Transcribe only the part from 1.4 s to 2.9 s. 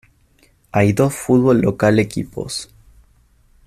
local equipos.